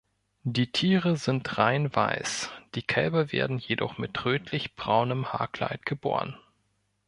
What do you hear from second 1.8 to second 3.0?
weiß, die